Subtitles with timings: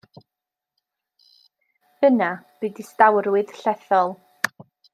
[2.09, 2.31] Yna
[2.63, 4.13] bu distawrwydd llethol.